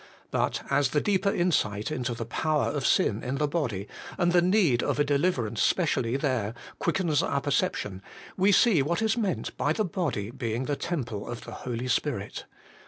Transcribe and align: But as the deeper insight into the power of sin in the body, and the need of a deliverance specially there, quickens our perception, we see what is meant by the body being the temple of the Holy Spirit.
But 0.31 0.63
as 0.71 0.87
the 0.89 0.99
deeper 0.99 1.29
insight 1.31 1.91
into 1.91 2.15
the 2.15 2.25
power 2.25 2.71
of 2.71 2.87
sin 2.87 3.21
in 3.21 3.35
the 3.35 3.47
body, 3.47 3.87
and 4.17 4.31
the 4.31 4.41
need 4.41 4.81
of 4.81 4.97
a 4.97 5.03
deliverance 5.03 5.61
specially 5.61 6.17
there, 6.17 6.55
quickens 6.79 7.21
our 7.21 7.39
perception, 7.39 8.01
we 8.35 8.51
see 8.51 8.81
what 8.81 9.03
is 9.03 9.15
meant 9.15 9.55
by 9.57 9.73
the 9.73 9.85
body 9.85 10.31
being 10.31 10.65
the 10.65 10.75
temple 10.75 11.29
of 11.29 11.41
the 11.41 11.51
Holy 11.51 11.87
Spirit. 11.87 12.45